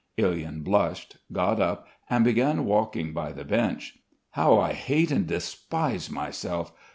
Ilyin 0.17 0.63
blushed, 0.63 1.17
got 1.31 1.59
up, 1.61 1.87
and 2.09 2.23
began 2.25 2.65
walking 2.65 3.13
by 3.13 3.31
the 3.31 3.45
bench: 3.45 3.99
"How 4.31 4.57
I 4.57 4.73
hate 4.73 5.11
and 5.11 5.27
despise 5.27 6.09
myself. 6.09 6.73